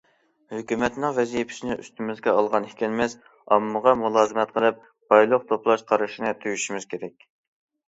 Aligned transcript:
ھۆكۈمەتنىڭ 0.51 1.11
ۋەزىپىسىنى 1.17 1.75
ئۈستىمىزگە 1.83 2.33
ئالغان 2.39 2.65
ئىكەنمىز، 2.71 3.15
ئاممىغا 3.27 3.95
مۇلازىمەت 4.05 4.55
قىلىپ، 4.57 4.83
بايلىق 5.15 5.47
توپلاش 5.55 5.87
قارىشىنى 5.95 6.35
تۈگىتىشىمىز 6.43 6.91
كېرەك. 6.97 7.31